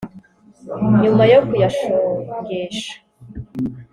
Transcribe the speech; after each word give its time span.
nyuma 1.01 1.23
yo 1.33 1.39
kuyashongesha 1.47 2.93